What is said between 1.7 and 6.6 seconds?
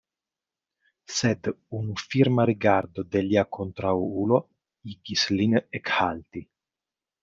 unu firma rigardo de lia kontraŭulo igis lin ekhalti.